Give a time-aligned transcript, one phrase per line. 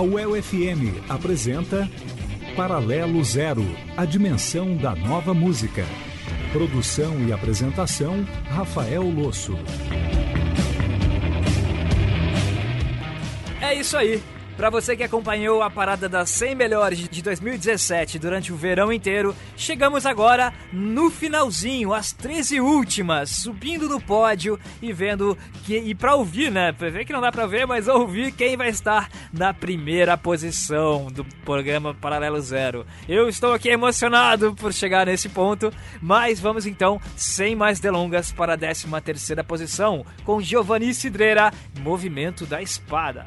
[0.00, 1.86] A UEL FM apresenta
[2.56, 3.62] Paralelo Zero,
[3.94, 5.84] a dimensão da nova música.
[6.54, 9.58] Produção e apresentação, Rafael Losso.
[13.60, 14.22] É isso aí.
[14.60, 19.34] Para você que acompanhou a parada das 100 melhores de 2017 durante o verão inteiro,
[19.56, 25.34] chegamos agora no finalzinho, as 13 últimas, subindo no pódio e vendo
[25.64, 26.72] que e para ouvir, né?
[26.72, 31.24] Ver que não dá para ver, mas ouvir quem vai estar na primeira posição do
[31.42, 32.84] programa Paralelo Zero.
[33.08, 35.72] Eu estou aqui emocionado por chegar nesse ponto,
[36.02, 41.50] mas vamos então, sem mais delongas, para a 13 terceira posição com Giovanni Cidreira,
[41.80, 43.26] Movimento da Espada.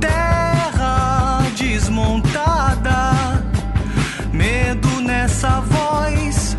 [0.00, 3.42] Terra desmontada,
[4.32, 6.56] medo nessa voz,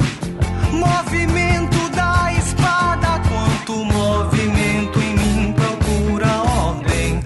[0.71, 3.19] movimento da espada.
[3.27, 6.27] Quanto movimento em mim procura
[6.67, 7.23] ordem.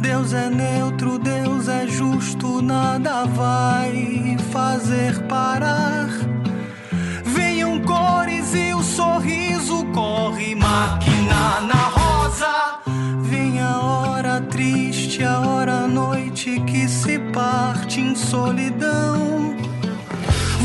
[0.00, 6.08] Deus é neutro, Deus é justo, nada vai fazer parar.
[7.24, 11.99] Venham cores e o sorriso corre máquina na roda
[13.70, 19.56] a hora triste, a hora noite que se parte em solidão.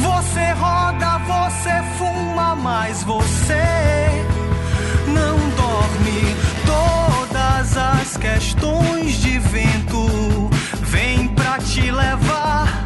[0.02, 3.64] Você roda, você fuma, mas você
[5.08, 6.36] não dorme.
[6.66, 10.50] Todas as questões de vento
[10.82, 12.86] vêm pra te levar.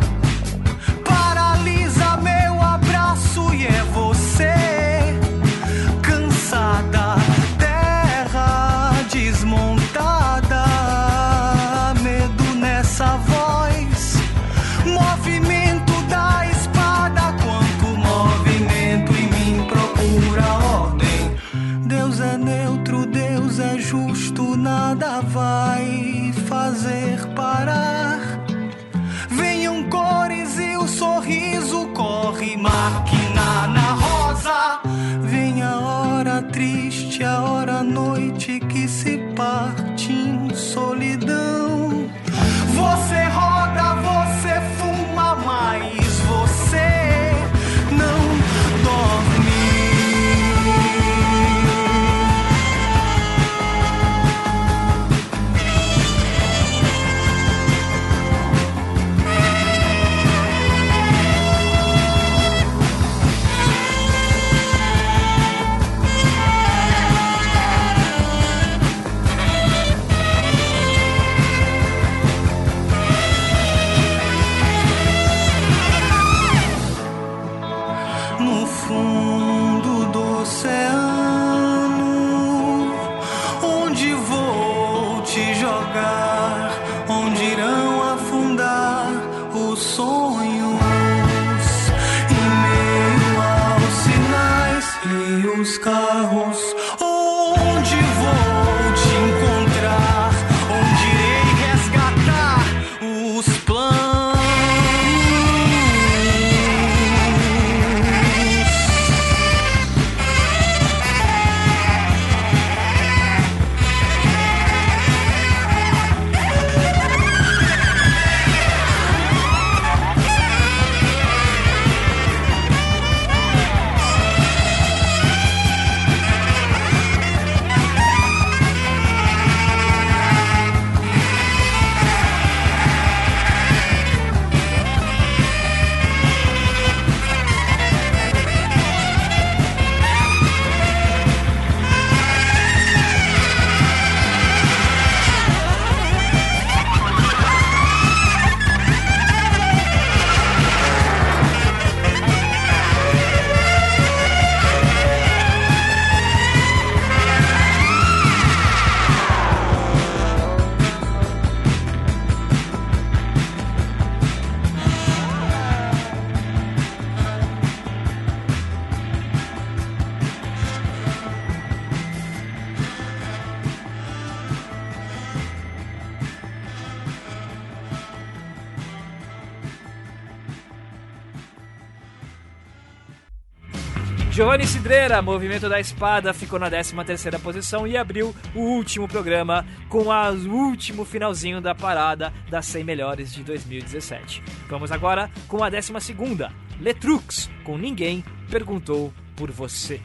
[184.39, 189.65] Giovanni Cidreira, Movimento da Espada, ficou na 13 terceira posição e abriu o último programa
[189.89, 194.41] com o último finalzinho da parada das 100 melhores de 2017.
[194.69, 199.99] Vamos agora com a 12 segunda, Letrux, com Ninguém Perguntou Por Você.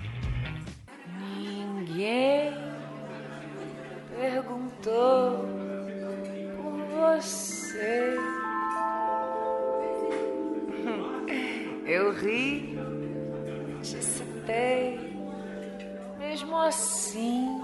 [1.17, 2.53] Ninguém
[4.19, 5.49] perguntou
[6.57, 8.17] por você.
[11.87, 12.75] Eu ri,
[16.19, 17.63] mesmo assim.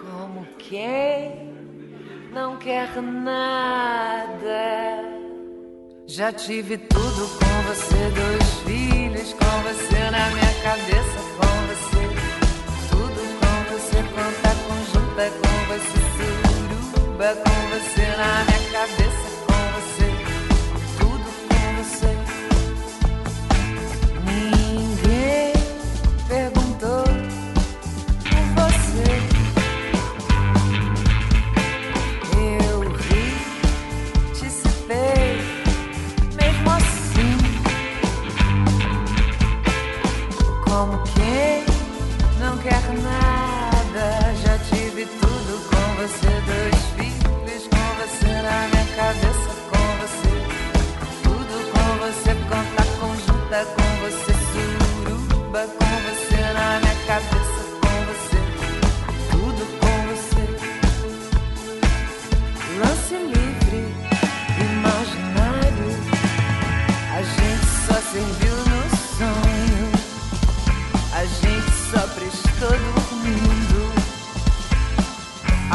[0.00, 1.52] Como quem
[2.32, 4.46] não quer nada.
[6.06, 12.02] Já tive tudo com você, dois filhos com você na minha cabeça, com você.
[12.90, 19.25] Tudo com você, conta conjunta com você, suruba com você na minha cabeça.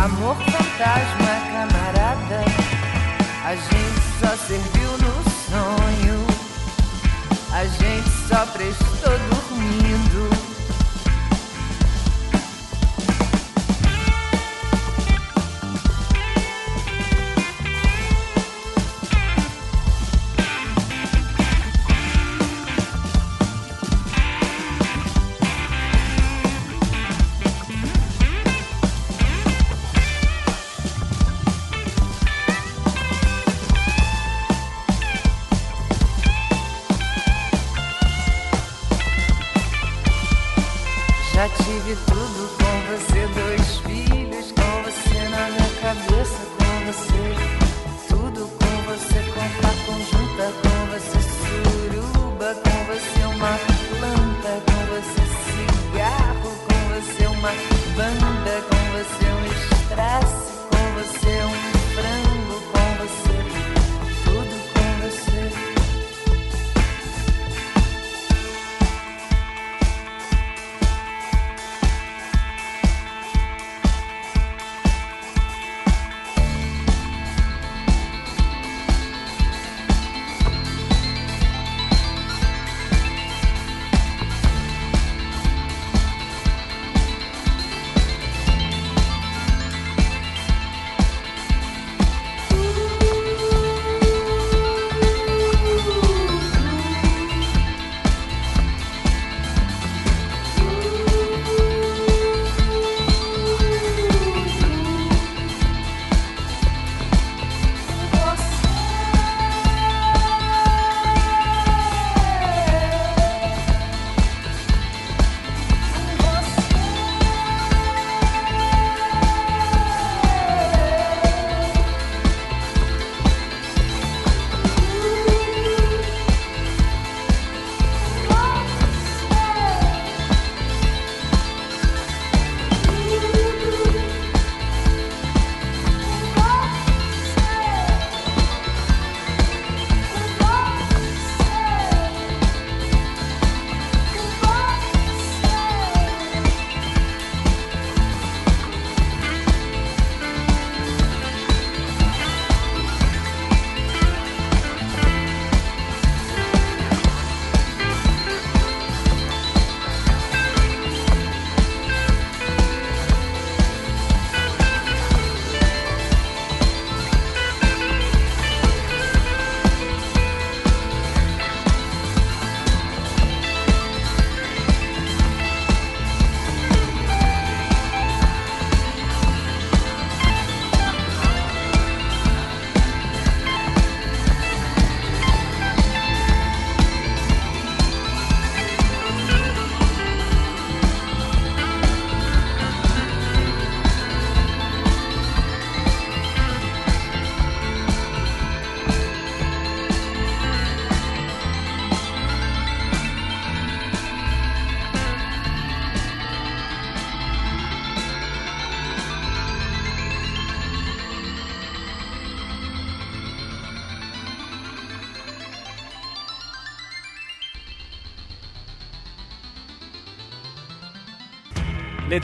[0.03, 2.44] Amor fantasma, camarada,
[3.45, 5.13] a gente só serviu no
[5.51, 6.25] sonho,
[7.53, 9.00] a gente só prestou.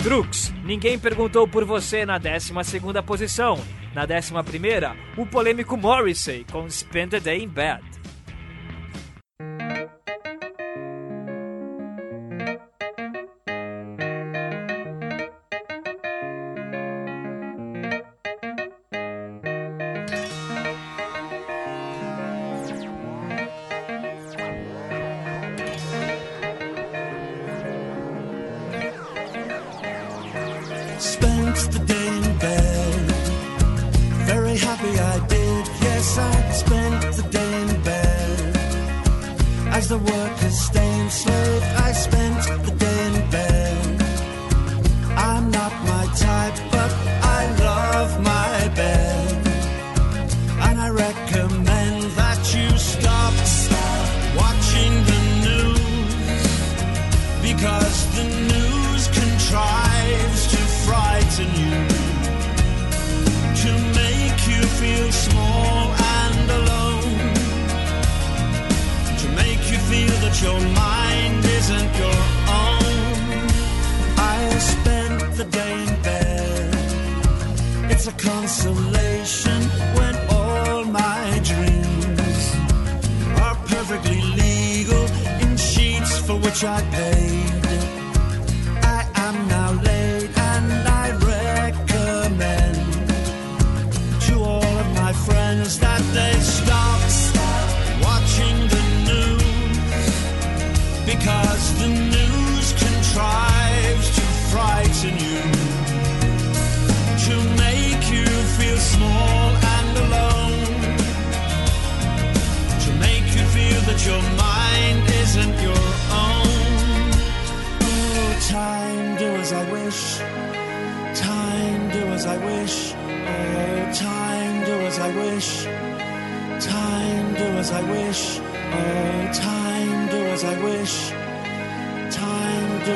[0.07, 2.53] Letrux, ninguém perguntou por você na 12
[3.05, 3.59] posição.
[3.93, 4.33] Na 11,
[5.17, 7.83] o polêmico Morrissey com Spend the Day in Bed.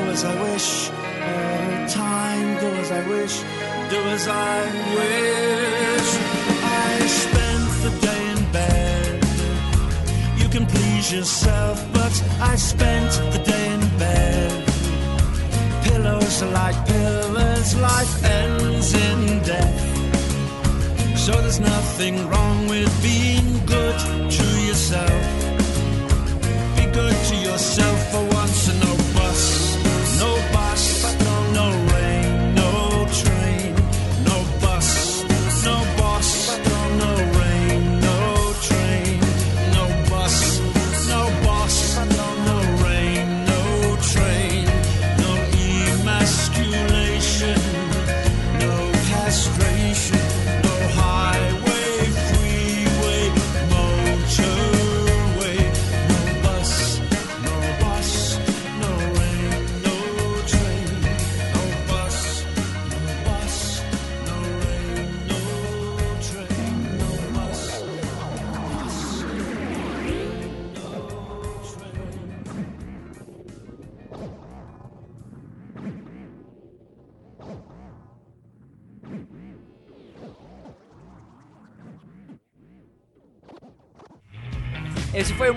[0.10, 0.90] as I wish.
[0.90, 3.36] All time, do as I wish.
[3.90, 4.58] Do as I
[4.98, 6.10] wish.
[6.64, 9.24] I spent the day in bed.
[10.38, 14.52] You can please yourself, but I spent the day in bed.
[15.84, 19.92] Pillows are like pillars, life ends in death.
[21.18, 24.00] So there's nothing wrong with being good
[24.38, 25.22] to yourself.
[26.78, 28.91] Be good to yourself for once and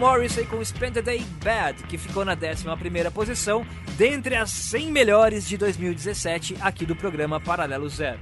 [0.05, 5.49] Morrissey com Spend the Day Bad, que ficou na 11 posição, dentre as 100 melhores
[5.49, 8.21] de 2017 aqui do programa Paralelo Zero.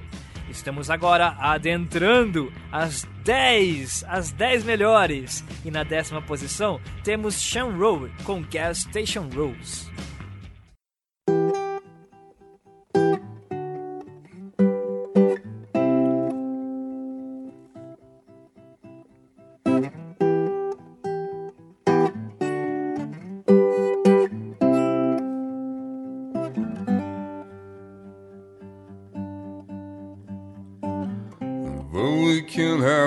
[0.48, 5.44] Estamos agora adentrando as 10, as 10 melhores.
[5.64, 9.90] E na décima posição temos Sean Rowe com Gas Station Rules.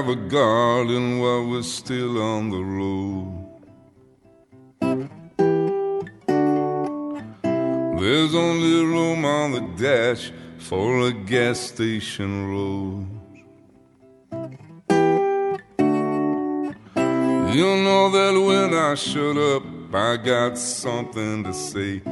[0.05, 3.41] Have a garden while we're still on the road.
[7.99, 13.07] There's only room on the dash for a gas station road.
[17.55, 22.03] You know that when I shut up, I got something to say.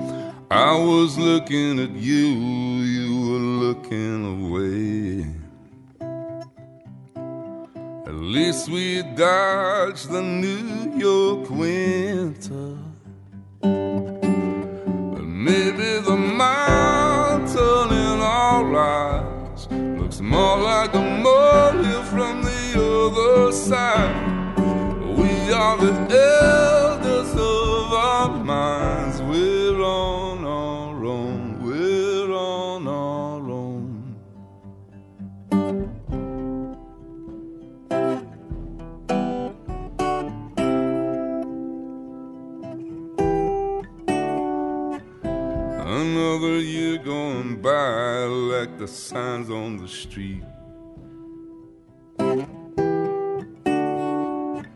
[0.49, 2.27] I was looking at you,
[2.95, 5.42] you were looking away
[8.33, 12.75] least we dodge the New York winter.
[13.61, 19.67] But maybe the mountain in our eyes
[19.99, 24.57] looks more like a molehill from the other side.
[25.15, 26.62] We are the air.
[47.63, 50.43] By like the signs on the street.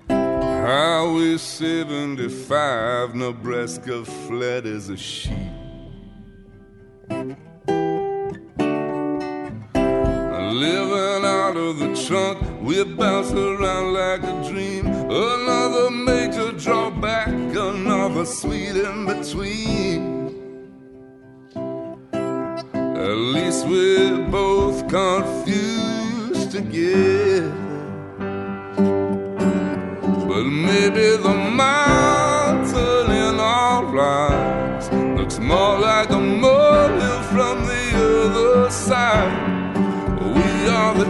[0.10, 5.52] Highway 75, Nebraska flat as a sheet.
[10.54, 14.88] Living out of the trunk, we bounce around like a dream.
[14.88, 20.17] Another major drawback, another sweet in between.
[23.08, 27.56] At least we're both confused together.
[30.28, 38.70] But maybe the mountain in our eyes looks more like a molehill from the other
[38.72, 39.32] side.
[40.20, 41.06] We are the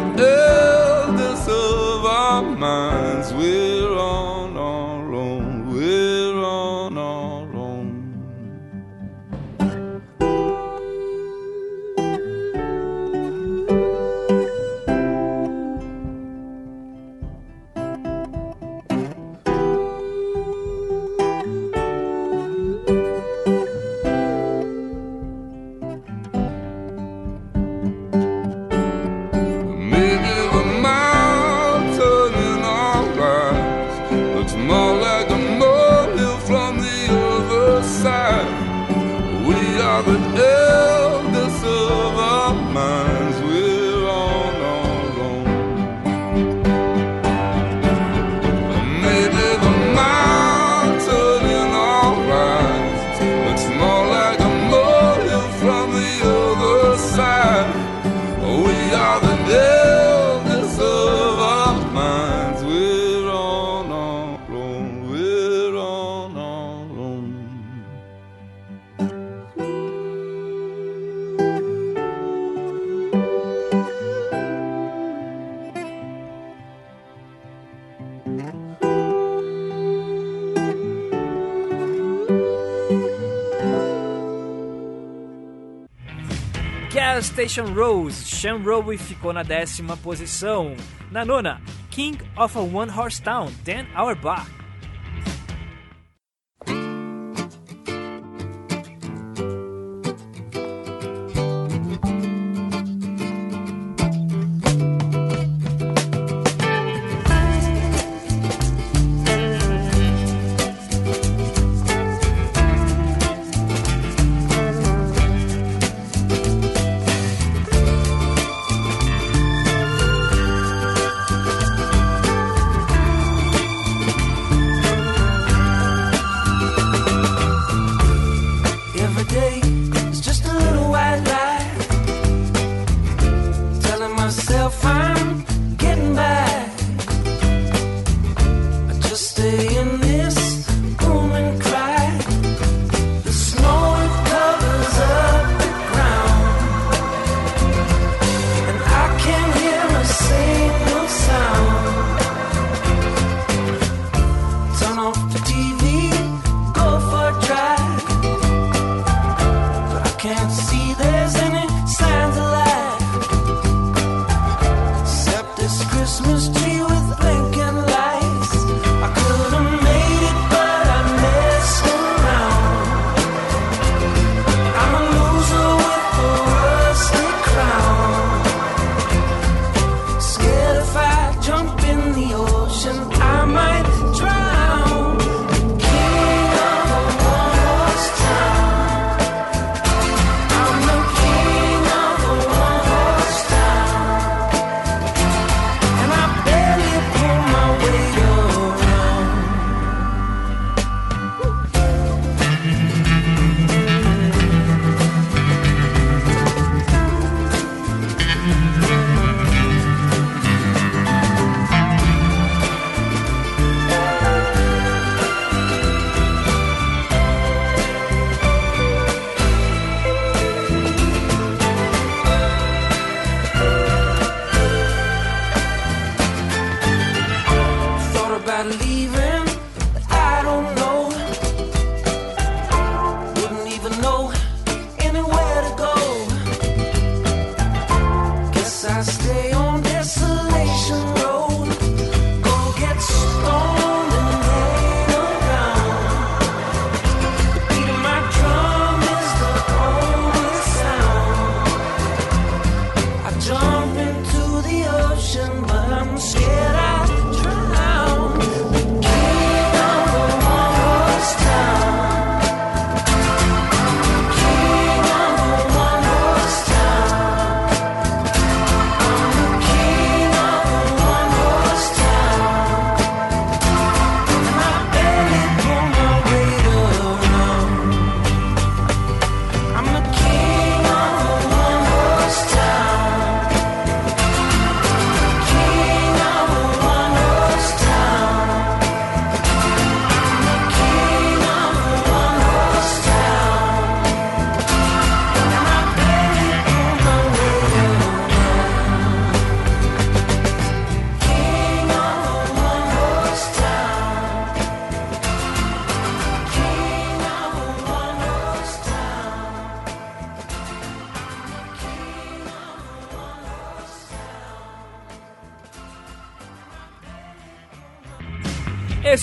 [87.48, 90.76] Gas Station Rose, Sean Rowe ficou na décima posição.
[91.10, 94.57] Na nona, King of a One Horse Town, Dan Auerbach.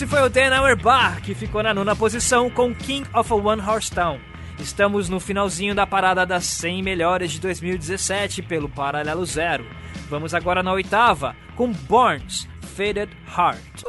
[0.04, 3.36] Esse foi o Dan Hour Bar, que ficou na nona posição com King of a
[3.36, 4.20] One Horse Town.
[4.58, 9.64] Estamos no finalzinho da parada das 100 melhores de 2017 pelo Paralelo Zero.
[10.10, 13.84] Vamos agora na oitava com Borns, Faded Heart.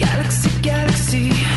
[0.00, 1.49] Galaxy, galaxy.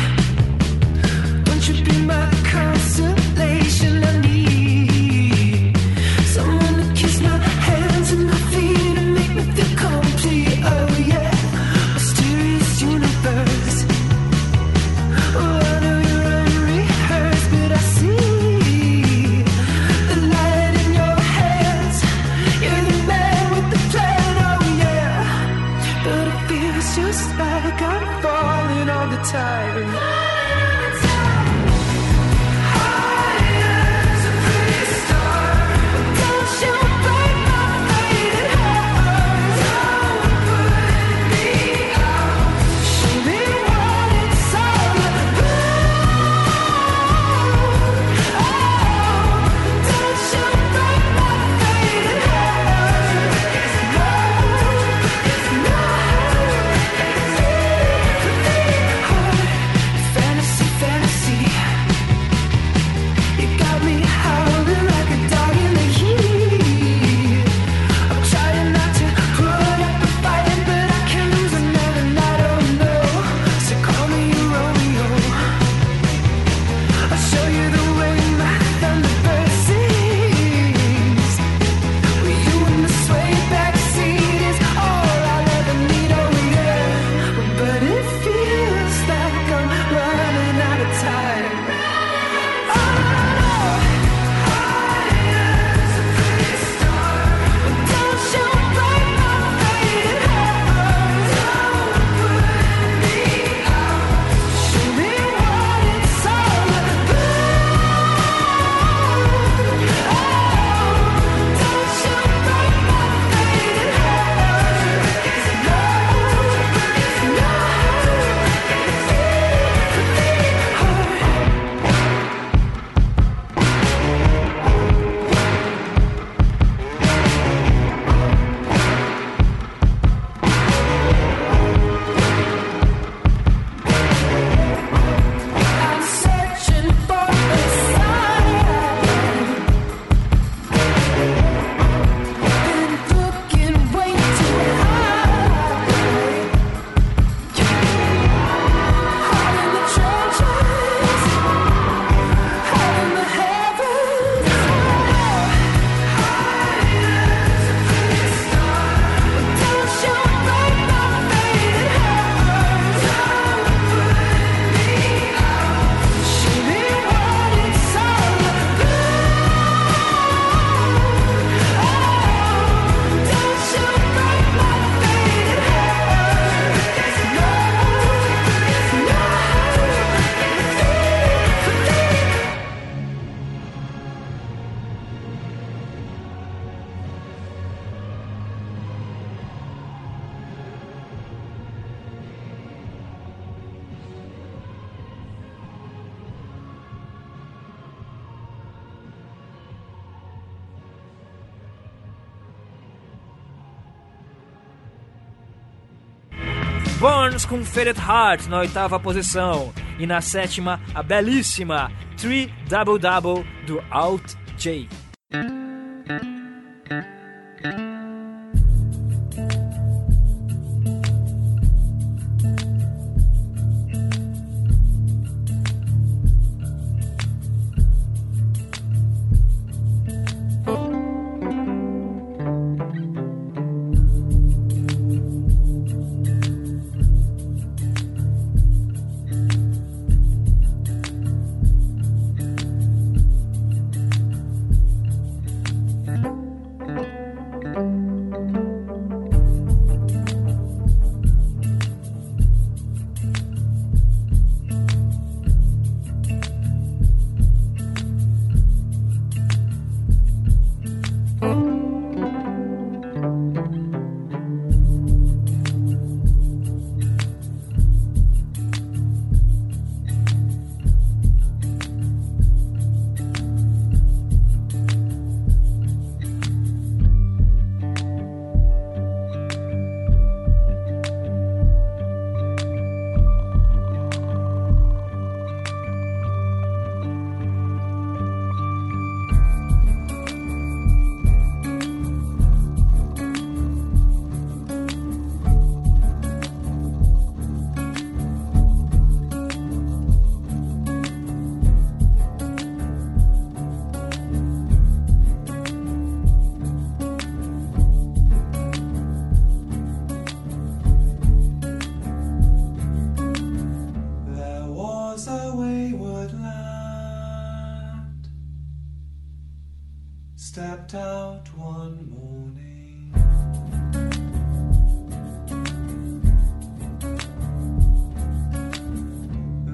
[207.54, 209.72] com Faded Heart na oitava posição.
[209.96, 214.88] E na sétima, a belíssima Three Double Double do Alt J.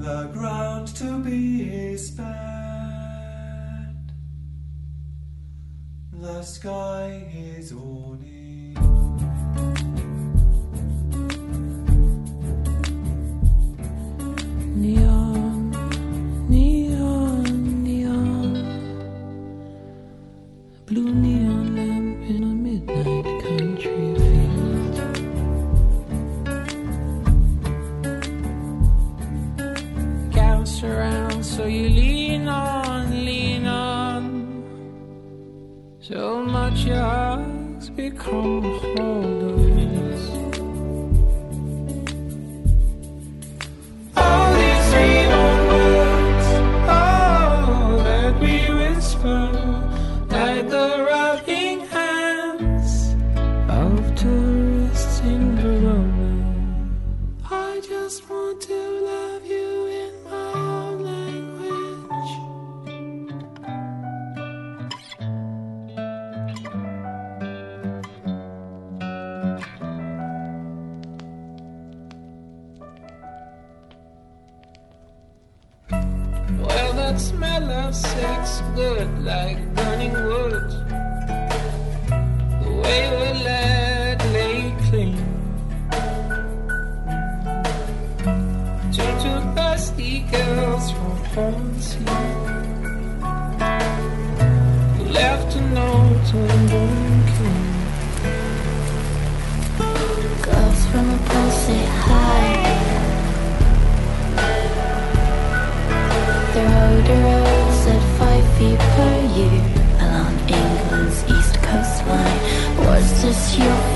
[0.00, 2.28] the ground to be spent.
[6.12, 8.76] The sky is awning.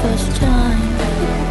[0.02, 1.43] first time.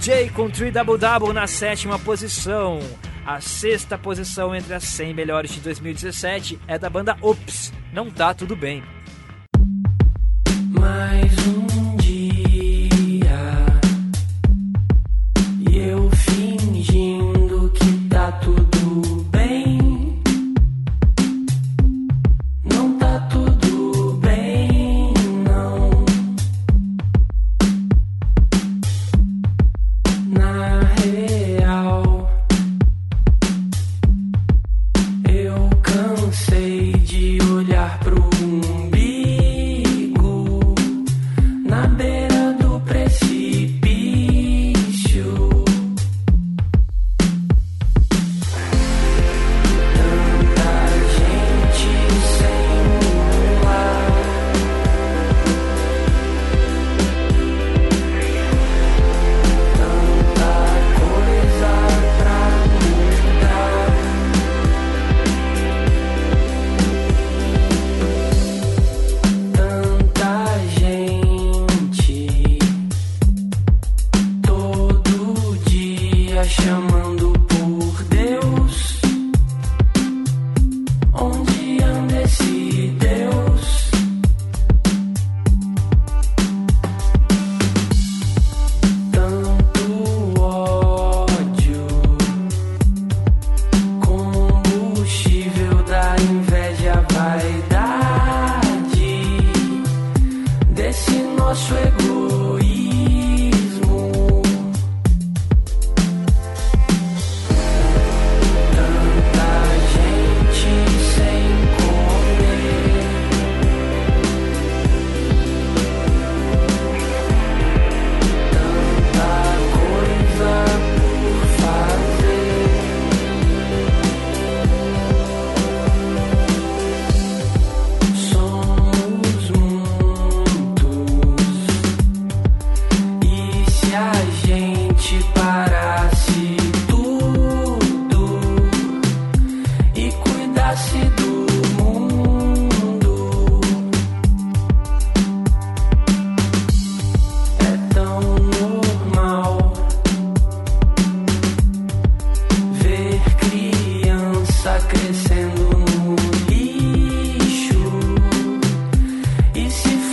[0.00, 2.78] Jay com 3 Double Double na sétima posição.
[3.26, 7.70] A sexta posição entre as 100 melhores de 2017 é da banda Ops.
[7.92, 8.82] Não tá tudo bem.
[10.70, 11.59] Mais um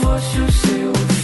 [0.03, 1.16] 我是谁？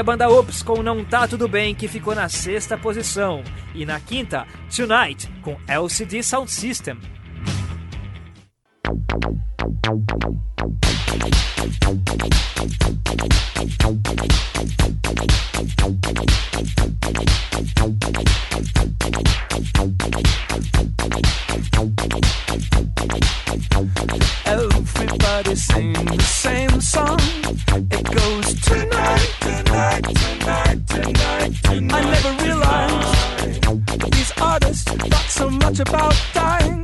[0.00, 3.44] a banda Ops com Não Tá Tudo Bem, que ficou na sexta posição.
[3.74, 6.98] E na quinta, Tonight, com LCD Sound System,
[31.72, 36.79] I never realized these artists thought so much about dying.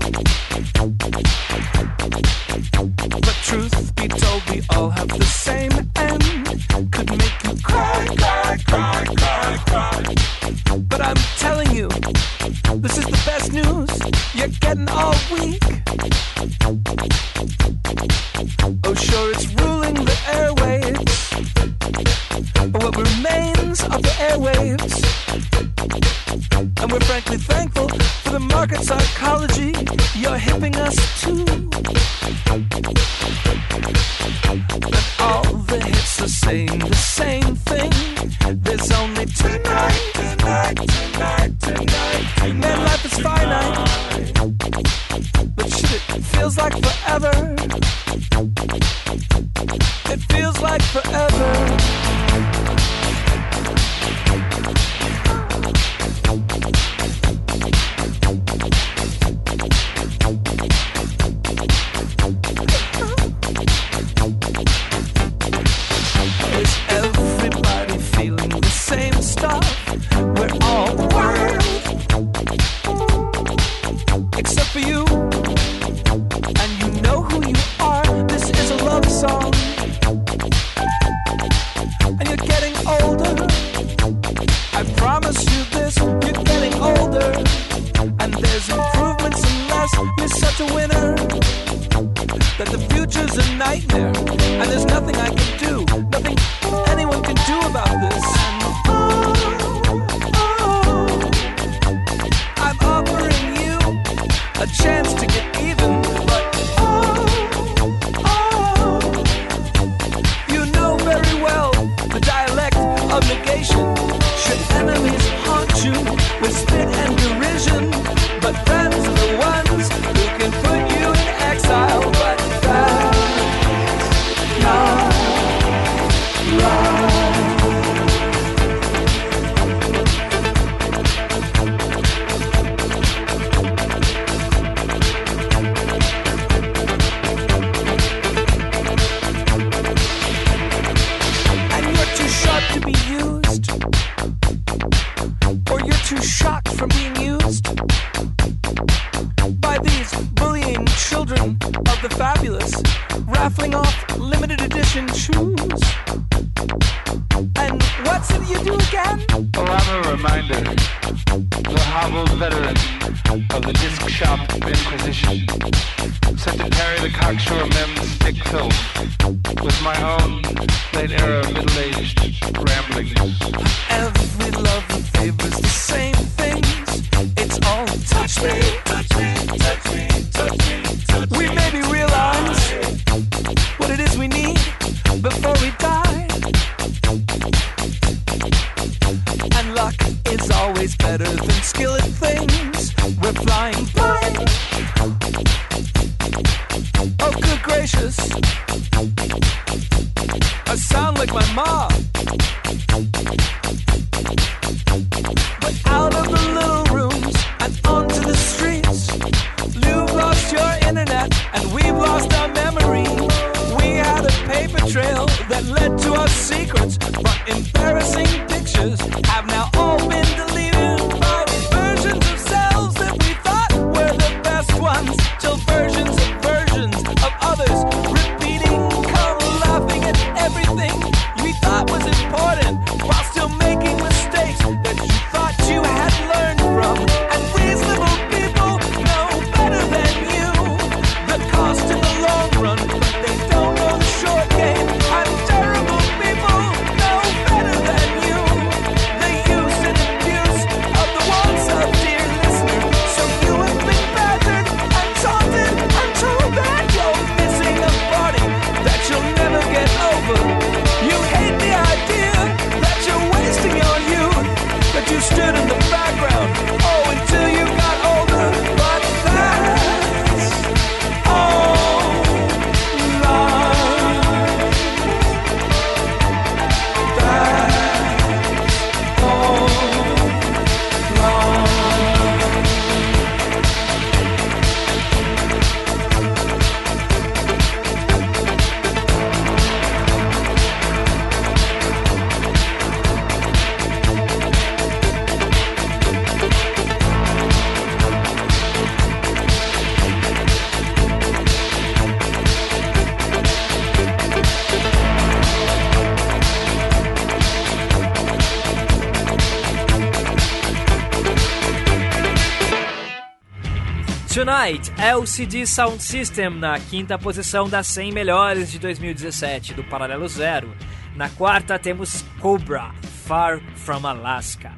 [314.46, 320.72] Tonight, LCD Sound System na quinta posição das 100 melhores de 2017 do Paralelo Zero.
[321.16, 322.92] Na quarta temos Cobra,
[323.26, 324.70] Far From Alaska.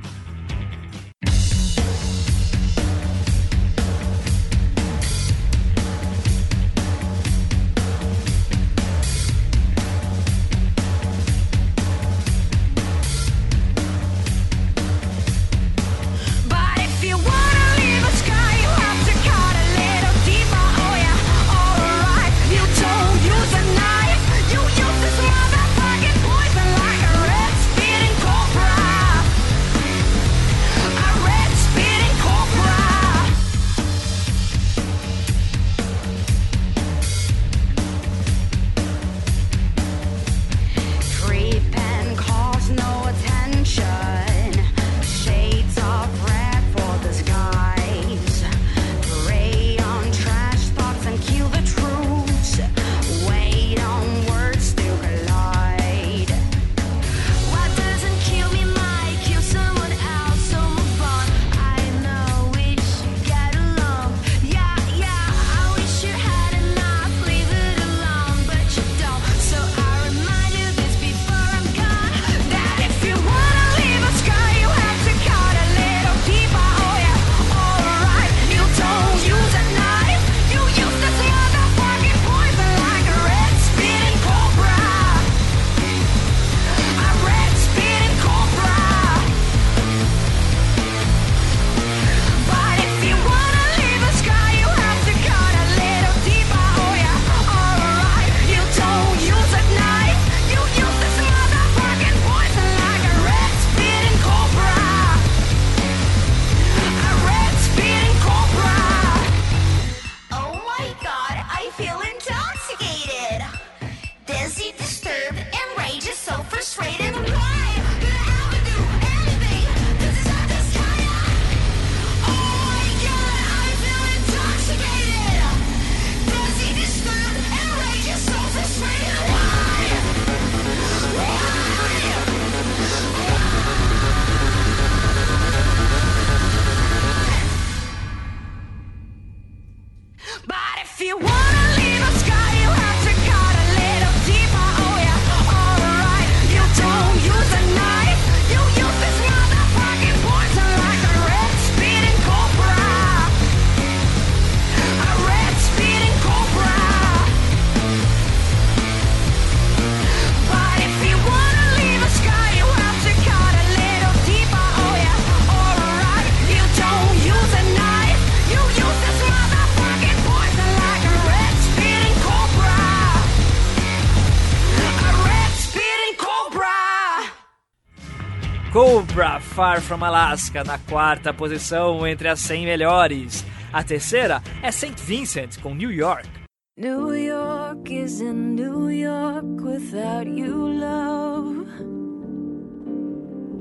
[179.59, 183.45] Far From Alaska na quarta posição entre as 100 melhores.
[183.73, 184.95] A terceira é St.
[185.03, 186.29] Vincent com New York.
[186.77, 191.67] New York is in New York without you, love.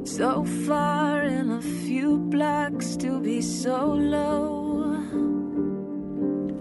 [0.05, 4.93] So far in a few blocks to be so low.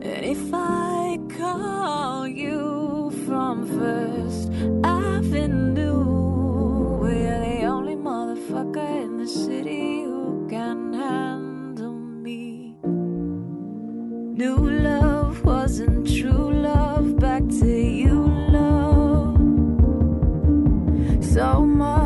[0.01, 4.51] And if I call you from First
[4.82, 6.16] Avenue,
[9.27, 12.77] city who can handle me.
[12.83, 17.18] New love wasn't true love.
[17.18, 19.37] Back to you, love.
[21.24, 22.06] So much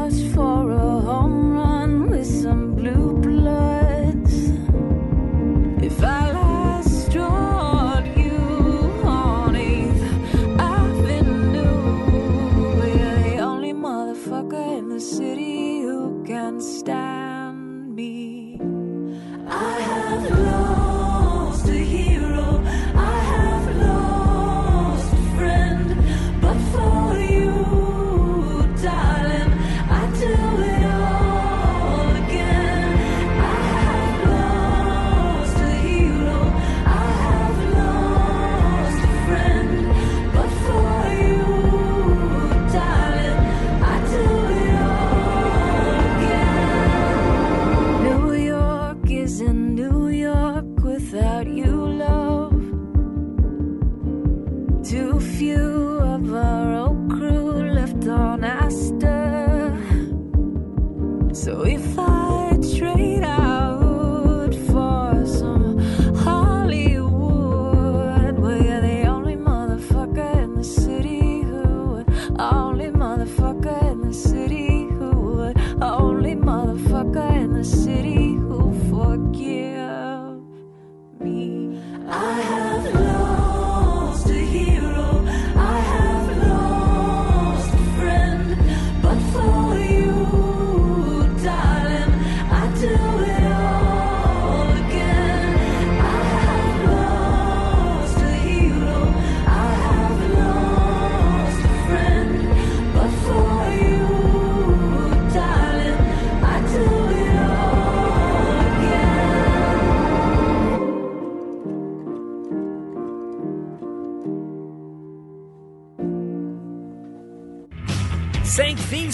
[17.90, 18.39] me.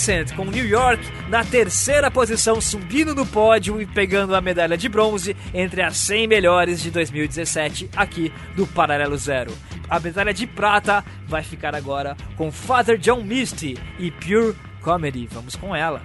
[0.07, 4.89] Vincent com New York na terceira posição, subindo no pódio e pegando a medalha de
[4.89, 9.53] bronze entre as 100 melhores de 2017 aqui do Paralelo Zero.
[9.91, 15.29] A medalha de prata vai ficar agora com Father John Misty e Pure Comedy.
[15.33, 16.01] Vamos com ela.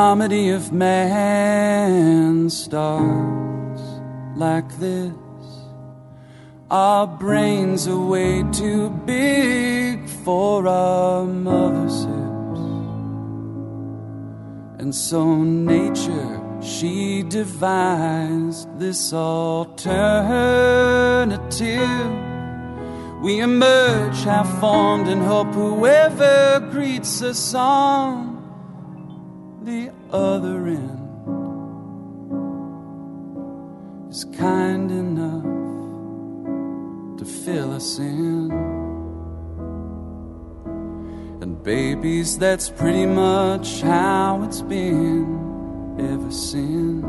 [0.00, 3.82] Comedy of man starts
[4.34, 5.12] like this.
[6.70, 12.60] Our brains are way too big for our mother's hips.
[14.80, 19.60] And so nature, she devised this alternative.
[23.20, 28.29] We emerge half formed and hope whoever greets us on
[29.70, 30.98] the other end
[34.10, 35.44] is kind enough
[37.18, 38.50] to fill us in.
[41.40, 45.28] And babies, that's pretty much how it's been
[46.00, 47.04] ever since.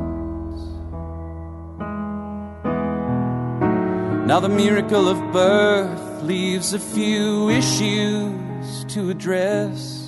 [4.30, 10.01] Now, the miracle of birth leaves a few issues to address.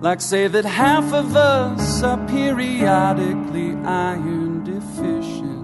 [0.00, 5.58] Like, say that half of us are periodically iron deficient.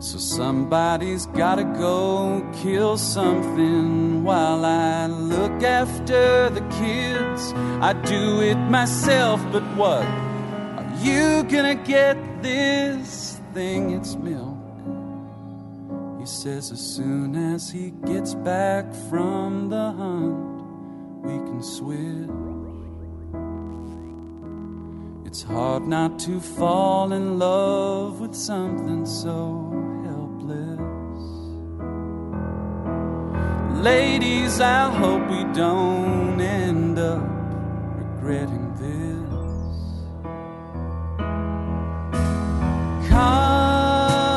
[0.00, 7.52] So, somebody's gotta go kill something while I look after the kids.
[7.82, 10.04] I do it myself, but what?
[10.04, 13.90] Are you gonna get this thing?
[13.90, 14.56] It's milk.
[16.20, 20.57] He says as soon as he gets back from the hunt,
[21.22, 22.28] we can switch.
[25.26, 29.70] It's hard not to fall in love with something so
[30.04, 30.80] helpless.
[33.84, 37.22] Ladies, I hope we don't end up
[38.00, 39.28] regretting this.
[43.08, 44.28] Comedy.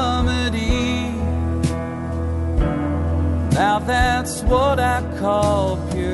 [3.56, 6.11] Now that's what I call pure.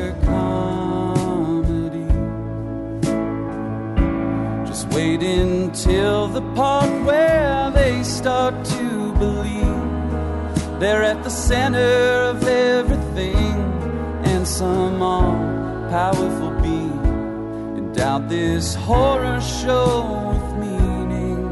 [5.77, 13.53] Until the part where they start to believe they're at the center of everything,
[14.23, 15.35] and some all
[15.91, 21.45] powerful being endowed this horror show with meaning.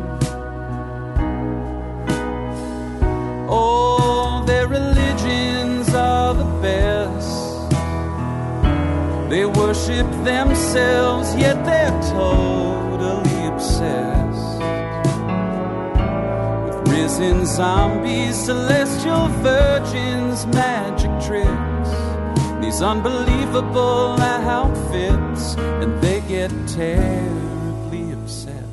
[3.48, 7.70] Oh, their religions are the best.
[9.30, 14.05] They worship themselves, yet they're totally obsessed
[17.06, 21.92] risen zombies, celestial virgins, magic tricks,
[22.60, 28.66] these unbelievable outfits, and they get terribly upset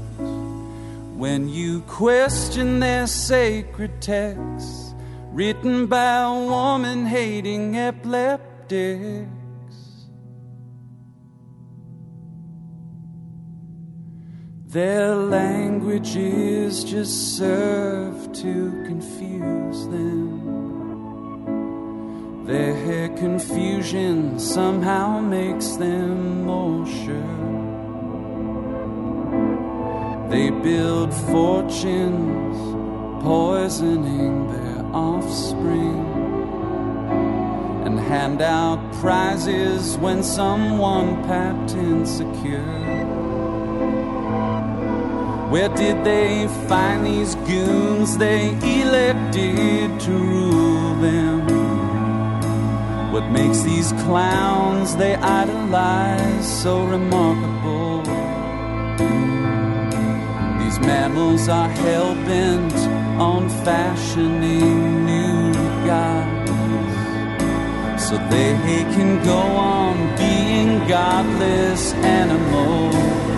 [1.14, 4.94] when you question their sacred texts
[5.32, 9.41] written by a woman hating epileptics.
[14.72, 20.40] Their languages just serve to confuse them.
[22.46, 27.38] Their confusion somehow makes them more sure.
[30.30, 32.56] They build fortunes,
[33.22, 36.06] poisoning their offspring,
[37.84, 42.82] and hand out prizes when someone patents a cure.
[45.52, 51.42] Where did they find these goons they elected to rule them?
[53.12, 58.00] What makes these clowns they idolize so remarkable?
[60.58, 62.74] These mammals are hell bent
[63.20, 65.52] on fashioning new
[65.84, 66.50] gods
[68.02, 68.54] so they
[68.96, 73.31] can go on being godless animals.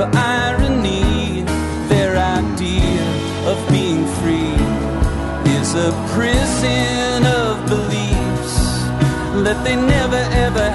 [0.00, 1.42] For irony?
[1.92, 3.04] Their idea
[3.50, 4.56] of being free
[5.58, 8.56] is a prison of beliefs
[9.44, 10.69] that they never ever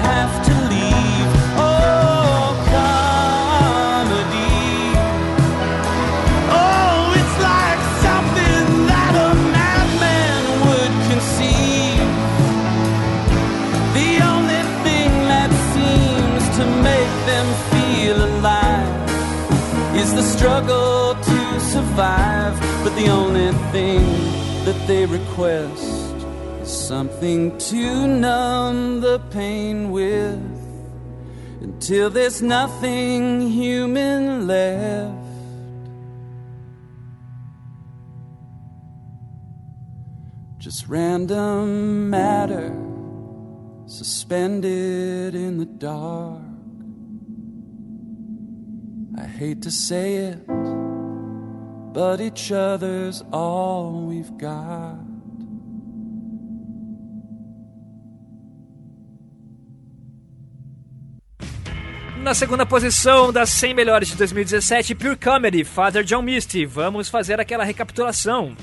[19.98, 22.54] is the struggle to survive.
[22.84, 24.04] But the only thing
[24.64, 26.14] that they request
[26.62, 30.40] is something to numb the pain with
[31.60, 35.14] until there's nothing human left.
[40.58, 42.74] Just random matter
[43.86, 46.45] suspended in the dark.
[49.18, 50.46] I hate to say it,
[51.94, 54.98] but each other's all we've got.
[62.22, 66.66] Na segunda posição das 100 melhores de 2017, Pure Comedy, Father John Misty.
[66.66, 68.56] Vamos fazer aquela recapitulação.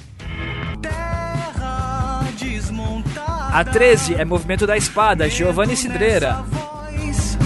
[0.81, 3.57] Terra desmontada.
[3.57, 6.43] A 13 é Movimento da Espada, Giovanni Cidreira.
[6.49, 7.37] Voz,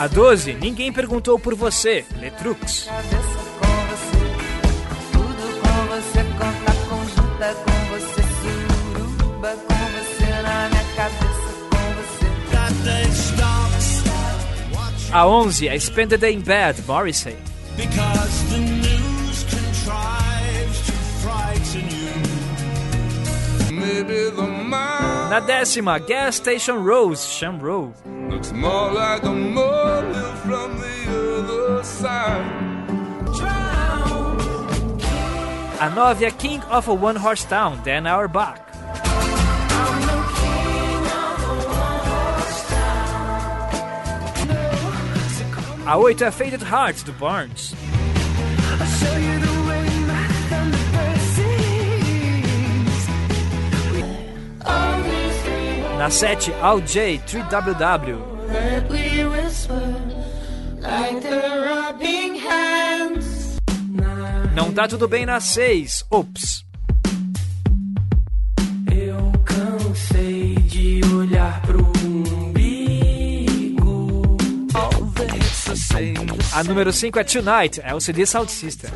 [0.00, 2.88] A 12, Ninguém Perguntou Por Você, Letrux.
[15.12, 17.36] A 11, a Spend the Day in Bed, Morrissey.
[17.76, 18.79] Because the
[25.30, 27.92] Na décima, Gas Station Rose, Shamrow.
[28.28, 30.98] looks more like a molehill from the
[31.38, 32.44] other side.
[35.80, 38.60] A nove é King of a One Horse Town, Dan Auerbach.
[45.86, 47.74] A oito é Faded Heart, do Barnes.
[56.00, 58.16] Na 7, Al J, 3WW.
[58.48, 59.94] That we whisper
[60.80, 63.58] like the rubbing hands.
[64.54, 66.64] Não tá tudo bem na 6, Ops.
[68.90, 73.42] Eu cansei de olhar pro umbigo.
[76.54, 78.90] A número 5 é Tonight, LCD Sound System.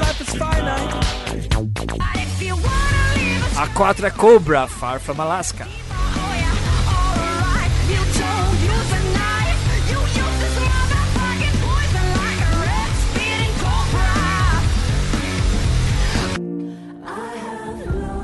[0.00, 1.08] Life is finite.
[3.58, 5.66] A 4 é Cobra, Far From Alaska.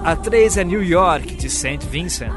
[0.05, 1.85] A 3 é New York, de St.
[1.85, 2.33] Vincent.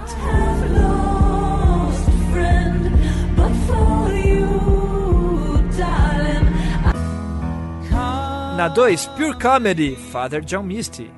[8.58, 11.12] Na 2, Pure Comedy, Father John Misty.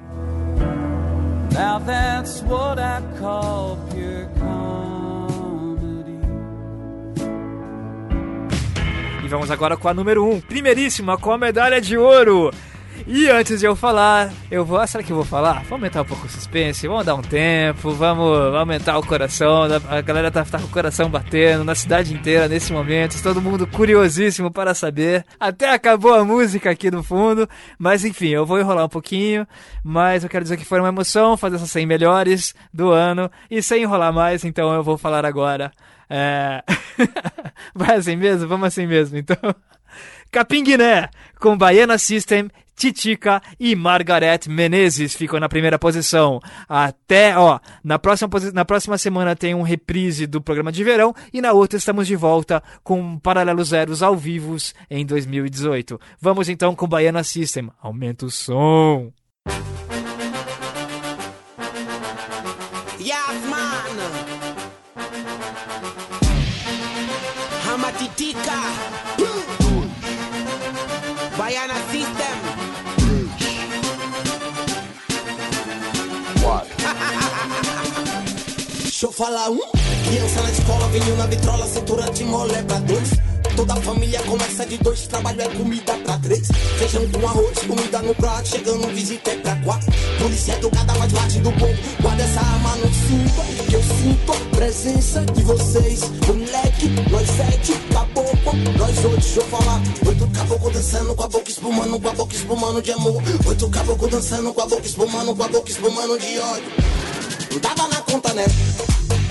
[1.54, 6.20] Now that's what I call pure comedy.
[9.24, 12.52] E vamos agora com a número 1, primeiríssima, com a medalha de ouro.
[13.12, 14.78] E antes de eu falar, eu vou.
[14.78, 15.54] ah, Será que eu vou falar?
[15.64, 19.64] Vamos aumentar um pouco o suspense, vamos dar um tempo, vamos aumentar o coração.
[19.90, 23.66] A galera tá, tá com o coração batendo na cidade inteira nesse momento, todo mundo
[23.66, 25.26] curiosíssimo para saber.
[25.40, 27.50] Até acabou a música aqui no fundo,
[27.80, 29.48] mas enfim, eu vou enrolar um pouquinho.
[29.84, 33.32] Mas eu quero dizer que foi uma emoção fazer essas 100 melhores do ano.
[33.50, 35.72] E sem enrolar mais, então eu vou falar agora.
[36.08, 36.64] É...
[37.74, 38.48] Vai assim mesmo?
[38.48, 39.36] Vamos assim mesmo, então.
[40.32, 41.10] Capim Guiné,
[41.40, 42.50] com Baiana System,
[42.80, 46.40] Titica e Margaret Menezes ficam na primeira posição.
[46.68, 51.42] Até, ó, na próxima, na próxima semana tem um reprise do programa de verão e
[51.42, 56.00] na outra estamos de volta com Paralelo Zeros ao vivos em 2018.
[56.22, 57.70] Vamos então com Baiana System.
[57.82, 59.12] Aumenta o som.
[71.50, 71.99] I am a
[79.00, 79.62] Deixa eu falar um.
[80.10, 83.12] Criança na escola, vinho na vitrola, cintura de mole pra dois.
[83.56, 86.50] Toda a família começa de dois, trabalho é comida pra três.
[86.78, 89.90] Feijão com arroz, comida no prato, chegando visita é pra quatro.
[90.20, 91.78] Polícia educada, mas bate do povo.
[92.02, 96.02] Guarda essa arma no cinto, que eu sinto a presença de vocês.
[96.28, 99.82] Moleque, nós sete, caboclo, nós oito, deixa eu falar.
[100.06, 103.24] Oito caboclo dançando com a boca espumando, com a boca espumando de amor.
[103.48, 107.19] Oito caboclo dançando com a boca espumando, com a boca espumando de ódio.
[107.52, 108.46] Não tava na conta, né?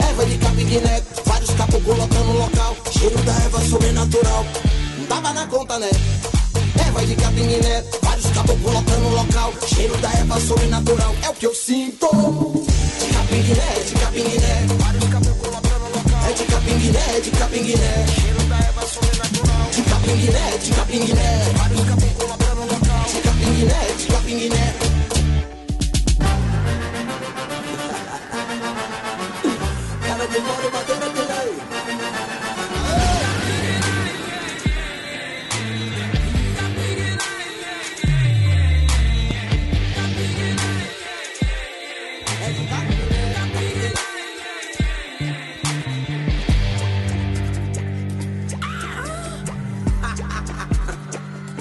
[0.09, 2.77] Erva de capim Guiné, vários caboclos lotando no local.
[2.91, 4.45] Cheiro da erva sobrenatural.
[4.99, 5.91] Não tava na conta, né?
[6.87, 9.53] Erva de capim Guiné, vários caboclos lotando no local.
[9.67, 11.15] Cheiro da erva sobrenatural.
[11.23, 12.09] É o que eu sinto.
[12.09, 14.67] De capim Guiné, de capim Guiné.
[14.79, 16.29] Vários caboclos lotando no local.
[16.29, 18.07] É de capim Guiné, é de capim Guiné.
[18.15, 19.71] Cheiro da erva sobrenatural.
[19.75, 21.53] De capim Guiné, de capim Guiné.
[21.57, 23.05] Vários caboclos lotando no local.
[23.13, 24.98] De capim Guiné, de capim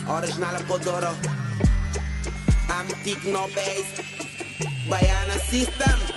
[0.09, 1.13] Original Podoro
[2.69, 3.47] Antique no
[4.89, 6.16] Baiana System